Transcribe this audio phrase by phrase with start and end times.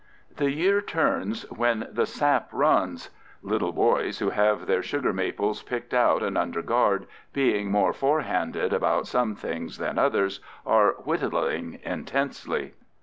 [0.35, 3.11] The year turns when the sap runs.
[3.43, 8.73] Little boys who have their sugar maples picked out and under guard, being more forehanded
[8.73, 12.73] about some things than others, are whittling intensely.